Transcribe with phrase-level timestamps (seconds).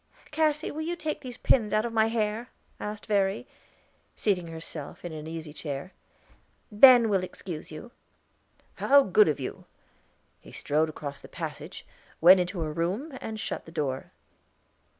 [0.31, 3.47] "Cassy, will you take these pins out of my hair?" asked Verry,
[4.15, 5.93] seating herself in an easy chair.
[6.71, 7.91] "Ben, we will excuse you."
[8.77, 9.65] "How good of you."
[10.39, 11.85] He strode across the passage,
[12.19, 14.09] went into her room, and shut the door.